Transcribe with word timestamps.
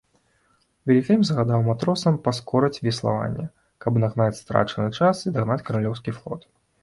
Вільгельм 0.91 1.25
загадаў 1.29 1.59
матросам 1.67 2.15
паскорыць 2.29 2.79
веславанне, 2.87 3.45
каб 3.85 4.01
нагнаць 4.05 4.39
страчаны 4.41 4.89
час 5.03 5.15
і 5.27 5.33
дагнаць 5.39 5.61
каралеўскі 5.71 6.11
флот. 6.19 6.41